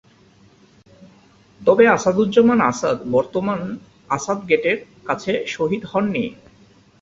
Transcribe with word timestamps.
তবে 1.61 1.83
আসাদুজ্জামান 1.87 2.59
আসাদ 2.63 2.97
বর্তমান 3.11 3.59
আসাদ 4.09 4.39
গেটের 4.49 4.77
কাছে 5.05 5.31
শহীদ 5.47 5.83
হন 5.91 6.05
নি। 6.13 6.25